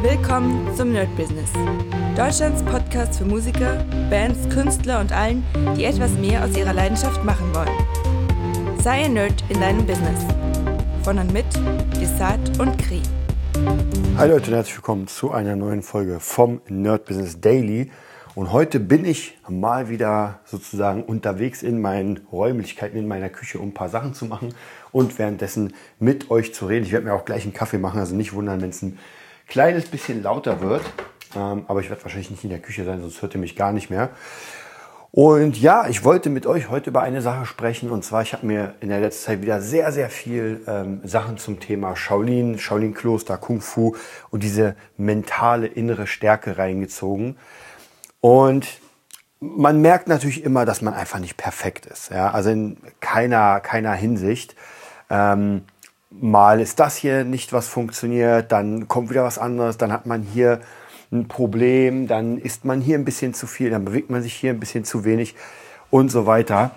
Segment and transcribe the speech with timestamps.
[0.00, 1.50] Willkommen zum Nerd Business.
[2.16, 5.42] Deutschlands Podcast für Musiker, Bands, Künstler und allen,
[5.76, 8.78] die etwas mehr aus ihrer Leidenschaft machen wollen.
[8.80, 10.24] Sei ein Nerd in deinem Business.
[11.02, 11.46] Von und mit
[12.00, 13.02] Desart und Kri.
[14.16, 17.90] Hi Leute herzlich willkommen zu einer neuen Folge vom Nerd Business Daily.
[18.36, 23.70] Und heute bin ich mal wieder sozusagen unterwegs in meinen Räumlichkeiten, in meiner Küche, um
[23.70, 24.54] ein paar Sachen zu machen
[24.92, 26.84] und währenddessen mit euch zu reden.
[26.84, 28.96] Ich werde mir auch gleich einen Kaffee machen, also nicht wundern, wenn es ein
[29.48, 30.82] kleines bisschen lauter wird.
[31.36, 33.72] Ähm, aber ich werde wahrscheinlich nicht in der Küche sein, sonst hört ihr mich gar
[33.72, 34.10] nicht mehr.
[35.10, 37.90] Und ja, ich wollte mit euch heute über eine Sache sprechen.
[37.90, 41.38] Und zwar, ich habe mir in der letzten Zeit wieder sehr, sehr viel ähm, Sachen
[41.38, 43.96] zum Thema Shaolin, Shaolin-Kloster, Kung Fu
[44.30, 47.38] und diese mentale innere Stärke reingezogen.
[48.20, 48.66] Und
[49.40, 52.10] man merkt natürlich immer, dass man einfach nicht perfekt ist.
[52.10, 52.30] Ja?
[52.30, 54.56] Also in keiner, keiner Hinsicht.
[55.08, 55.62] Ähm,
[56.10, 60.22] mal ist das hier nicht, was funktioniert, dann kommt wieder was anderes, dann hat man
[60.22, 60.60] hier
[61.12, 64.50] ein Problem, dann isst man hier ein bisschen zu viel, dann bewegt man sich hier
[64.50, 65.34] ein bisschen zu wenig
[65.90, 66.72] und so weiter.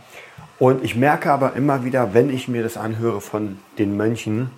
[0.60, 4.52] Und ich merke aber immer wieder, wenn ich mir das anhöre von den Mönchen,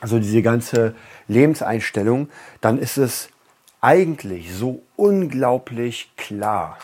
[0.00, 0.94] also diese ganze
[1.28, 2.28] Lebenseinstellung,
[2.60, 3.30] dann ist es
[3.80, 6.78] eigentlich so unglaublich klar,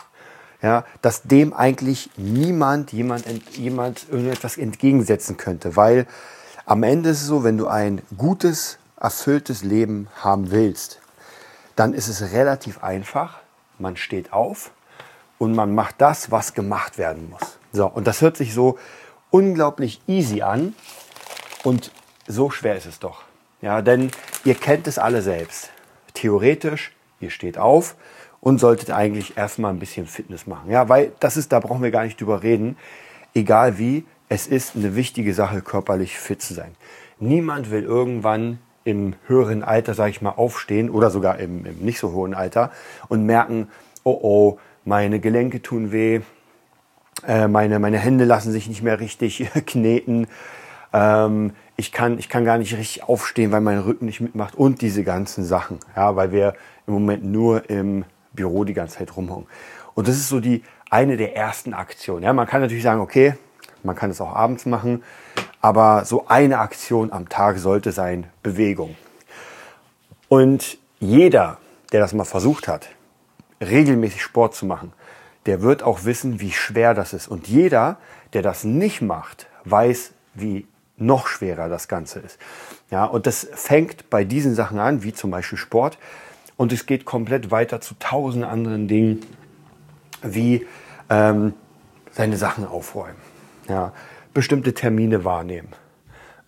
[0.61, 3.25] ja, dass dem eigentlich niemand, jemand,
[3.57, 6.07] jemand irgendetwas entgegensetzen könnte, weil
[6.65, 10.99] am Ende ist es so, wenn du ein gutes, erfülltes Leben haben willst,
[11.75, 13.39] dann ist es relativ einfach.
[13.79, 14.71] Man steht auf
[15.39, 17.57] und man macht das, was gemacht werden muss.
[17.73, 18.77] So, und das hört sich so
[19.31, 20.75] unglaublich easy an
[21.63, 21.91] und
[22.27, 23.23] so schwer ist es doch.
[23.61, 24.11] Ja, denn
[24.43, 25.69] ihr kennt es alle selbst.
[26.13, 27.95] Theoretisch, ihr steht auf
[28.39, 30.69] und solltet eigentlich erstmal ein bisschen Fitness machen.
[30.69, 32.77] Ja, weil das ist, da brauchen wir gar nicht drüber reden.
[33.33, 36.71] Egal wie, es ist eine wichtige Sache, körperlich fit zu sein.
[37.19, 41.99] Niemand will irgendwann im höheren Alter, sage ich mal, aufstehen oder sogar im, im, nicht
[41.99, 42.71] so hohen Alter
[43.09, 43.67] und merken,
[44.05, 46.21] oh oh, meine Gelenke tun weh,
[47.27, 50.27] äh, meine, meine Hände lassen sich nicht mehr richtig kneten,
[50.93, 54.81] ähm, ich, kann, ich kann gar nicht richtig aufstehen, weil mein Rücken nicht mitmacht und
[54.81, 56.53] diese ganzen Sachen, ja, weil wir
[56.87, 59.47] im Moment nur im Büro die ganze Zeit rumhängen.
[59.93, 62.23] Und das ist so die eine der ersten Aktionen.
[62.23, 63.35] Ja, man kann natürlich sagen, okay,
[63.83, 65.03] man kann es auch abends machen.
[65.61, 68.95] Aber so eine Aktion am Tag sollte sein Bewegung.
[70.27, 71.57] Und jeder,
[71.91, 72.89] der das mal versucht hat,
[73.61, 74.93] regelmäßig Sport zu machen,
[75.45, 77.27] der wird auch wissen, wie schwer das ist.
[77.27, 77.97] Und jeder,
[78.33, 80.67] der das nicht macht, weiß, wie
[80.97, 82.37] noch schwerer das Ganze ist.
[82.89, 85.97] Ja, und das fängt bei diesen Sachen an, wie zum Beispiel Sport.
[86.57, 89.21] Und es geht komplett weiter zu tausend anderen Dingen,
[90.21, 90.67] wie
[91.09, 91.53] ähm,
[92.11, 93.30] seine Sachen aufräumen
[93.67, 93.93] ja,
[94.33, 95.69] bestimmte Termine wahrnehmen.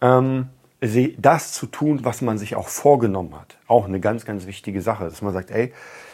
[0.01, 0.49] Ähm,
[1.17, 3.57] das zu tun, was man sich auch vorgenommen hat.
[3.67, 5.73] Auch eine ganz, ganz wichtige Sache, dass man sagt, ey,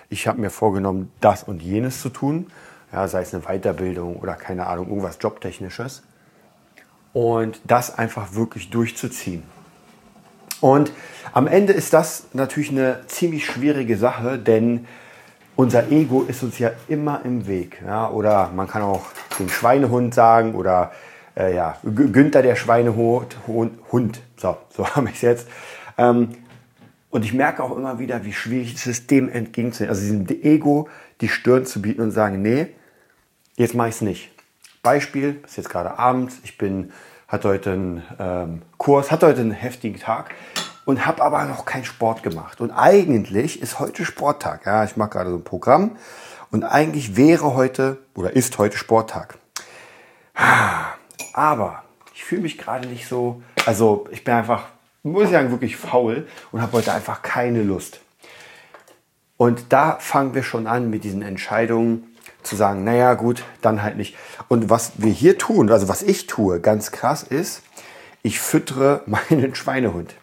[0.09, 2.47] ich habe mir vorgenommen, das und jenes zu tun,
[2.91, 6.03] ja, sei es eine Weiterbildung oder keine Ahnung, irgendwas Jobtechnisches.
[7.13, 9.43] Und das einfach wirklich durchzuziehen.
[10.61, 10.91] Und
[11.31, 14.85] am Ende ist das natürlich eine ziemlich schwierige Sache, denn
[15.55, 17.81] unser Ego ist uns ja immer im Weg.
[17.85, 18.09] Ja?
[18.09, 19.05] Oder man kann auch
[19.39, 20.91] den Schweinehund sagen oder
[21.35, 23.37] äh, ja, Günther der Schweinehund.
[23.47, 24.21] Hund.
[24.37, 25.47] So, so habe ich es jetzt.
[25.97, 26.29] Ähm,
[27.09, 29.89] und ich merke auch immer wieder, wie schwierig es ist, dem entgegenzunehmen.
[29.89, 30.87] Also diesem Ego
[31.21, 32.67] die Stirn zu bieten und sagen, nee,
[33.55, 34.31] jetzt mache ich es nicht.
[34.83, 36.91] Beispiel, ist jetzt gerade abends, ich bin,
[37.27, 40.33] hatte heute einen ähm, Kurs, hatte heute einen heftigen Tag
[40.85, 42.61] und habe aber noch keinen Sport gemacht.
[42.61, 44.65] Und eigentlich ist heute Sporttag.
[44.65, 45.97] Ja, ich mache gerade so ein Programm
[46.51, 49.37] und eigentlich wäre heute oder ist heute Sporttag.
[51.33, 51.83] Aber
[52.13, 54.65] ich fühle mich gerade nicht so, also ich bin einfach,
[55.03, 57.99] muss ich sagen, wirklich faul und habe heute einfach keine Lust.
[59.37, 63.97] Und da fangen wir schon an mit diesen Entscheidungen zu sagen, naja gut, dann halt
[63.97, 64.15] nicht.
[64.47, 67.61] Und was wir hier tun, also was ich tue, ganz krass ist,
[68.21, 70.15] ich füttere meinen Schweinehund.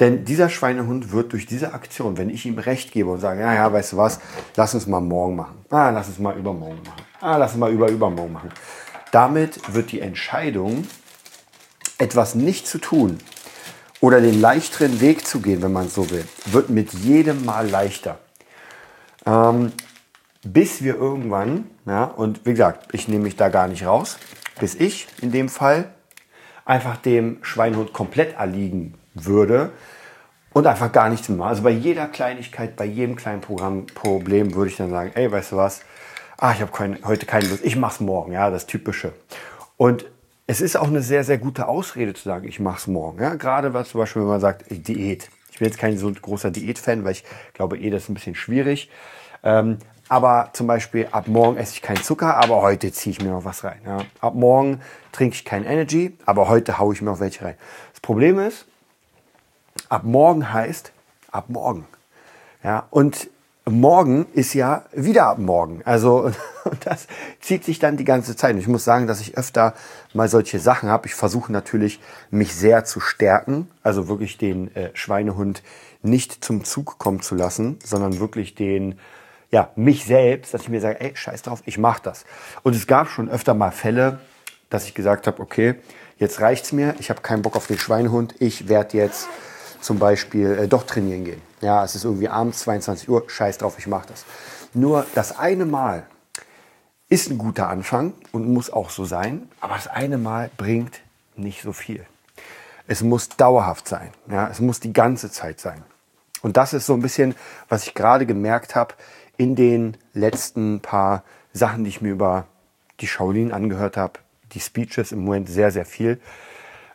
[0.00, 3.54] Denn dieser Schweinehund wird durch diese Aktion, wenn ich ihm Recht gebe und sage, ja,
[3.54, 4.20] ja, weißt du was,
[4.56, 5.64] lass uns mal morgen machen.
[5.70, 7.02] Ah, lass uns mal übermorgen machen.
[7.20, 8.50] Ah, lass uns mal über übermorgen machen.
[9.12, 10.86] Damit wird die Entscheidung,
[11.98, 13.18] etwas nicht zu tun
[14.00, 17.68] oder den leichteren Weg zu gehen, wenn man es so will, wird mit jedem Mal
[17.68, 18.18] leichter.
[19.24, 19.72] Ähm,
[20.42, 24.18] bis wir irgendwann, ja, und wie gesagt, ich nehme mich da gar nicht raus,
[24.58, 25.94] bis ich in dem Fall
[26.64, 29.70] einfach dem Schweinhund komplett erliegen würde
[30.52, 31.46] und einfach gar nichts mehr.
[31.46, 35.52] Also bei jeder Kleinigkeit, bei jedem kleinen Programm, Problem würde ich dann sagen, ey, weißt
[35.52, 35.82] du was,
[36.38, 39.12] ah, ich habe heute keine Lust, ich mach's morgen, ja, das Typische.
[39.76, 40.06] Und
[40.46, 43.20] es ist auch eine sehr, sehr gute Ausrede zu sagen, ich mach's morgen.
[43.20, 43.34] Ja?
[43.34, 45.30] Gerade was zum Beispiel, wenn man sagt, Diät.
[45.50, 47.24] Ich bin jetzt kein so großer Diät-Fan, weil ich
[47.54, 48.90] glaube eh, das ist ein bisschen schwierig.
[49.42, 49.78] Ähm,
[50.08, 53.44] aber zum Beispiel ab morgen esse ich keinen Zucker, aber heute ziehe ich mir noch
[53.44, 53.80] was rein.
[53.86, 53.98] Ja.
[54.20, 54.80] Ab morgen
[55.12, 57.54] trinke ich kein Energy, aber heute haue ich mir noch welche rein.
[57.92, 58.66] Das Problem ist,
[59.88, 60.92] ab morgen heißt
[61.30, 61.86] ab morgen.
[62.62, 63.28] Ja, und
[63.66, 65.82] morgen ist ja wieder ab morgen.
[65.84, 66.30] Also
[66.84, 67.06] das
[67.40, 68.54] zieht sich dann die ganze Zeit.
[68.54, 69.74] Und ich muss sagen, dass ich öfter
[70.12, 71.06] mal solche Sachen habe.
[71.06, 72.00] Ich versuche natürlich,
[72.30, 73.70] mich sehr zu stärken.
[73.82, 75.62] Also wirklich den äh, Schweinehund
[76.02, 78.98] nicht zum Zug kommen zu lassen, sondern wirklich den,
[79.50, 82.26] ja, mich selbst, dass ich mir sage, ey, scheiß drauf, ich mach das.
[82.62, 84.20] Und es gab schon öfter mal Fälle,
[84.68, 85.76] dass ich gesagt habe, okay,
[86.18, 89.28] jetzt reicht's mir, ich habe keinen Bock auf den Schweinehund, ich werde jetzt
[89.80, 91.42] zum Beispiel äh, doch trainieren gehen.
[91.60, 94.24] Ja, es ist irgendwie abends 22 Uhr, scheiß drauf, ich mache das.
[94.74, 96.06] Nur das eine Mal
[97.08, 101.00] ist ein guter Anfang und muss auch so sein, aber das eine Mal bringt
[101.36, 102.04] nicht so viel.
[102.86, 105.82] Es muss dauerhaft sein, ja, es muss die ganze Zeit sein.
[106.42, 107.34] Und das ist so ein bisschen,
[107.68, 108.94] was ich gerade gemerkt habe
[109.36, 112.46] in den letzten paar Sachen, die ich mir über
[113.00, 114.20] die Shaolin angehört habe,
[114.52, 116.20] die Speeches im Moment sehr, sehr viel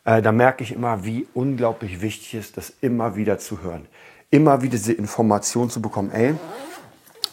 [0.06, 3.88] äh, da merke ich immer, wie unglaublich wichtig ist, das immer wieder zu hören.
[4.30, 6.36] Immer wieder diese Information zu bekommen, ey,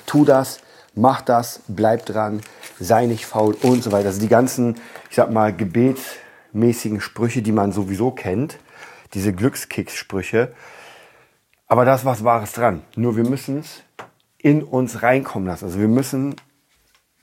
[0.07, 0.61] tu das,
[0.95, 2.41] mach das, bleib dran,
[2.81, 4.09] sei nicht faul und so weiter.
[4.09, 4.77] Also die ganzen,
[5.11, 8.59] ich sag mal, gebetsmäßigen Sprüche, die man sowieso kennt,
[9.15, 10.53] diese Glückskicks-Sprüche.
[11.67, 12.83] Aber da ist was Wahres dran.
[12.97, 13.83] Nur wir müssen es
[14.39, 15.65] in uns reinkommen lassen.
[15.65, 16.37] Also wir müssen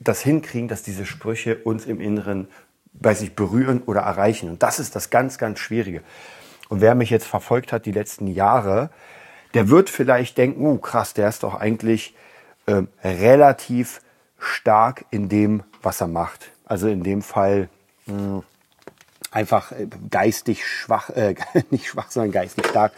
[0.00, 2.48] das hinkriegen, dass diese Sprüche uns im Inneren
[2.94, 4.48] weiß ich, berühren oder erreichen.
[4.48, 6.02] Und das ist das ganz, ganz Schwierige.
[6.68, 8.90] Und wer mich jetzt verfolgt hat die letzten Jahre,
[9.52, 12.14] der wird vielleicht denken, oh krass, der ist doch eigentlich
[12.66, 14.00] äh, relativ
[14.38, 16.50] stark in dem, was er macht.
[16.64, 17.68] Also in dem Fall
[18.06, 18.42] mh, hm,
[19.30, 21.34] einfach äh, geistig schwach, äh,
[21.70, 22.92] nicht schwach, sondern geistig stark.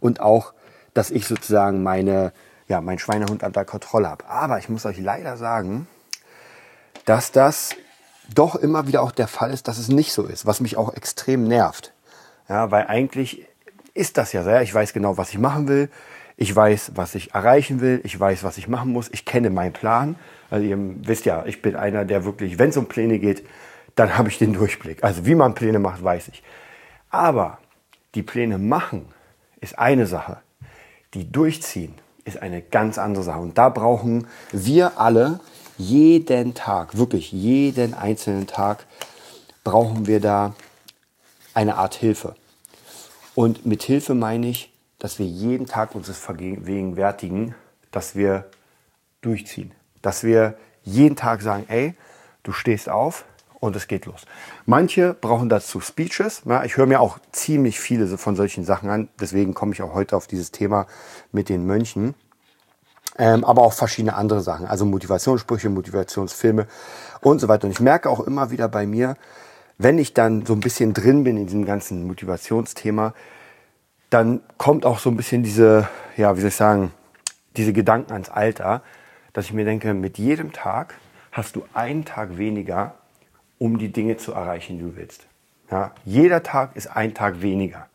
[0.00, 0.52] Und auch,
[0.94, 2.32] dass ich sozusagen meine,
[2.68, 4.26] ja, mein Schweinehund unter Kontrolle habe.
[4.26, 5.88] Aber ich muss euch leider sagen,
[7.04, 7.74] dass das
[8.34, 10.94] doch immer wieder auch der Fall ist, dass es nicht so ist, was mich auch
[10.94, 11.92] extrem nervt.
[12.48, 13.46] Ja, weil eigentlich
[13.94, 15.90] ist das ja sehr, ich weiß genau, was ich machen will,
[16.36, 19.72] ich weiß, was ich erreichen will, ich weiß, was ich machen muss, ich kenne meinen
[19.72, 20.14] Plan.
[20.50, 23.44] Also ihr wisst ja, ich bin einer, der wirklich, wenn es um Pläne geht,
[23.96, 25.02] dann habe ich den Durchblick.
[25.02, 26.42] Also wie man Pläne macht, weiß ich.
[27.10, 27.58] Aber
[28.14, 29.06] die Pläne machen
[29.60, 30.38] ist eine Sache.
[31.14, 31.94] Die durchziehen
[32.24, 33.40] ist eine ganz andere Sache.
[33.40, 35.40] Und da brauchen wir alle
[35.78, 38.84] jeden Tag, wirklich jeden einzelnen Tag
[39.64, 40.54] brauchen wir da
[41.54, 42.34] eine Art Hilfe.
[43.34, 47.54] Und mit Hilfe meine ich, dass wir jeden Tag uns das vergegenwärtigen,
[47.92, 48.50] dass wir
[49.20, 49.72] durchziehen.
[50.02, 51.94] Dass wir jeden Tag sagen, ey,
[52.42, 53.24] du stehst auf
[53.60, 54.22] und es geht los.
[54.66, 56.42] Manche brauchen dazu Speeches.
[56.64, 59.08] Ich höre mir auch ziemlich viele von solchen Sachen an.
[59.20, 60.86] Deswegen komme ich auch heute auf dieses Thema
[61.30, 62.14] mit den Mönchen
[63.18, 66.66] ähm, aber auch verschiedene andere Sachen, also Motivationssprüche, Motivationsfilme
[67.20, 67.66] und so weiter.
[67.66, 69.16] Und ich merke auch immer wieder bei mir,
[69.76, 73.14] wenn ich dann so ein bisschen drin bin in diesem ganzen Motivationsthema,
[74.10, 76.92] dann kommt auch so ein bisschen diese, ja, wie soll ich sagen,
[77.56, 78.82] diese Gedanken ans Alter,
[79.32, 80.94] dass ich mir denke, mit jedem Tag
[81.32, 82.94] hast du einen Tag weniger,
[83.58, 85.26] um die Dinge zu erreichen, die du willst.
[85.70, 87.88] Ja, jeder Tag ist ein Tag weniger.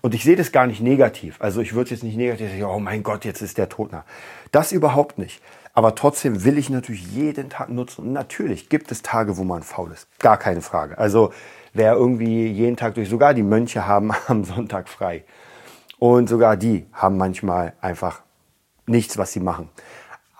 [0.00, 1.36] Und ich sehe das gar nicht negativ.
[1.40, 4.04] Also ich würde jetzt nicht negativ sagen, oh mein Gott, jetzt ist der Tod nah.
[4.52, 5.42] Das überhaupt nicht.
[5.74, 8.06] Aber trotzdem will ich natürlich jeden Tag nutzen.
[8.06, 10.08] Und natürlich gibt es Tage, wo man faul ist.
[10.18, 10.96] Gar keine Frage.
[10.98, 11.32] Also
[11.74, 15.24] wer irgendwie jeden Tag durch, sogar die Mönche haben am Sonntag frei.
[15.98, 18.22] Und sogar die haben manchmal einfach
[18.86, 19.68] nichts, was sie machen.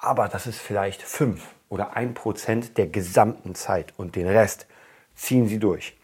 [0.00, 3.93] Aber das ist vielleicht fünf oder ein Prozent der gesamten Zeit.
[3.99, 4.66] Und den Rest
[5.14, 6.00] ziehen sie durch.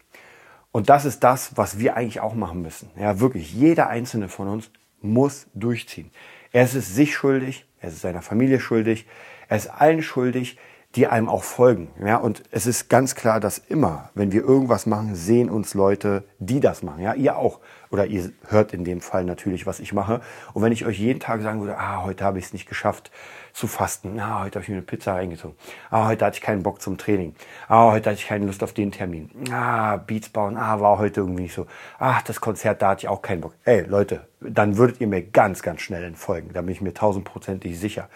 [0.77, 2.91] Und das ist das, was wir eigentlich auch machen müssen.
[2.99, 4.69] Ja, wirklich, jeder einzelne von uns
[5.01, 6.11] muss durchziehen.
[6.51, 9.07] Er ist es sich schuldig, er ist seiner Familie schuldig,
[9.47, 10.59] er ist allen schuldig,
[10.95, 11.89] die einem auch folgen.
[12.03, 16.23] Ja, und es ist ganz klar, dass immer, wenn wir irgendwas machen, sehen uns Leute,
[16.39, 17.01] die das machen.
[17.01, 17.59] Ja, ihr auch.
[17.89, 20.21] Oder ihr hört in dem Fall natürlich, was ich mache.
[20.53, 23.11] Und wenn ich euch jeden Tag sagen würde, ah, heute habe ich es nicht geschafft
[23.53, 24.19] zu fasten.
[24.19, 25.55] Ah, heute habe ich mir eine Pizza reingezogen.
[25.89, 27.35] Ah, heute hatte ich keinen Bock zum Training.
[27.67, 29.29] Ah, heute hatte ich keine Lust auf den Termin.
[29.51, 30.57] Ah, Beats bauen.
[30.57, 31.67] Ah, war heute irgendwie nicht so.
[31.99, 33.53] Ach, das Konzert, da hatte ich auch keinen Bock.
[33.65, 36.51] Ey, Leute, dann würdet ihr mir ganz, ganz schnell entfolgen.
[36.53, 38.09] Da bin ich mir tausendprozentig sicher.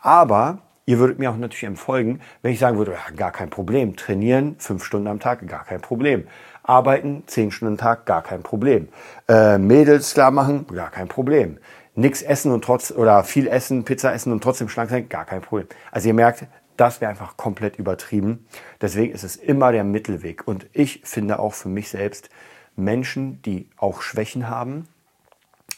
[0.00, 0.58] Aber
[0.88, 3.94] Ihr würdet mir auch natürlich empfolgen, wenn ich sagen würde, ja, gar kein Problem.
[3.96, 6.26] Trainieren fünf Stunden am Tag, gar kein Problem.
[6.62, 8.88] Arbeiten zehn Stunden am Tag, gar kein Problem.
[9.28, 11.58] Äh, Mädels klar machen, gar kein Problem.
[11.94, 15.42] Nix essen und trotz oder viel essen, Pizza essen und trotzdem schlank sein, gar kein
[15.42, 15.68] Problem.
[15.92, 16.46] Also ihr merkt,
[16.78, 18.46] das wäre einfach komplett übertrieben.
[18.80, 20.48] Deswegen ist es immer der Mittelweg.
[20.48, 22.30] Und ich finde auch für mich selbst
[22.76, 24.88] Menschen, die auch Schwächen haben,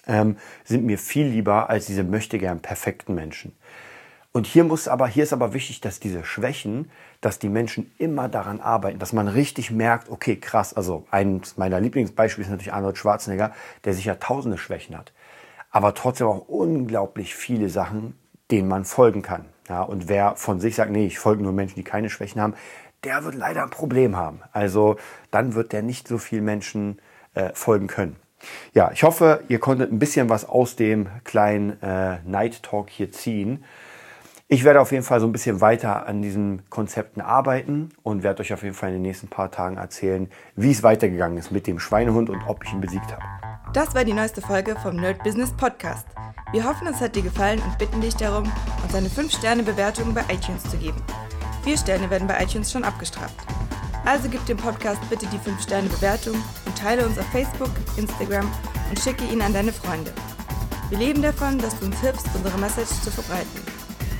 [0.06, 3.56] ähm, sind mir viel lieber als diese möchte gern perfekten Menschen.
[4.32, 8.28] Und hier muss aber, hier ist aber wichtig, dass diese Schwächen, dass die Menschen immer
[8.28, 12.96] daran arbeiten, dass man richtig merkt, okay, krass, also eines meiner Lieblingsbeispiele ist natürlich Arnold
[12.96, 13.52] Schwarzenegger,
[13.84, 15.12] der sicher tausende Schwächen hat,
[15.72, 18.14] aber trotzdem auch unglaublich viele Sachen,
[18.52, 19.46] denen man folgen kann.
[19.68, 22.54] Ja, und wer von sich sagt, nee, ich folge nur Menschen, die keine Schwächen haben,
[23.02, 24.42] der wird leider ein Problem haben.
[24.52, 24.96] Also
[25.30, 27.00] dann wird der nicht so viel Menschen
[27.34, 28.16] äh, folgen können.
[28.74, 33.12] Ja, ich hoffe, ihr konntet ein bisschen was aus dem kleinen äh, Night Talk hier
[33.12, 33.64] ziehen.
[34.52, 38.40] Ich werde auf jeden Fall so ein bisschen weiter an diesen Konzepten arbeiten und werde
[38.40, 41.68] euch auf jeden Fall in den nächsten paar Tagen erzählen, wie es weitergegangen ist mit
[41.68, 43.22] dem Schweinehund und ob ich ihn besiegt habe.
[43.72, 46.04] Das war die neueste Folge vom Nerd Business Podcast.
[46.50, 48.50] Wir hoffen, es hat dir gefallen und bitten dich darum,
[48.82, 51.00] uns eine 5-Sterne-Bewertung bei iTunes zu geben.
[51.62, 53.36] Vier Sterne werden bei iTunes schon abgestraft.
[54.04, 56.34] Also gib dem Podcast bitte die 5-Sterne-Bewertung
[56.66, 58.50] und teile uns auf Facebook, Instagram
[58.88, 60.10] und schicke ihn an deine Freunde.
[60.88, 63.79] Wir leben davon, dass du uns hilfst, unsere Message zu verbreiten.